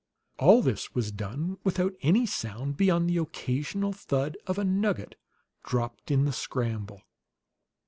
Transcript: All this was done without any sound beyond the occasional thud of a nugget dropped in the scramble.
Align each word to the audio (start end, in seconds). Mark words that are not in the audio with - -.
All 0.39 0.63
this 0.63 0.95
was 0.95 1.11
done 1.11 1.59
without 1.63 1.93
any 2.01 2.25
sound 2.25 2.75
beyond 2.75 3.07
the 3.07 3.17
occasional 3.19 3.93
thud 3.93 4.35
of 4.47 4.57
a 4.57 4.63
nugget 4.65 5.13
dropped 5.63 6.09
in 6.09 6.25
the 6.25 6.33
scramble. 6.33 7.03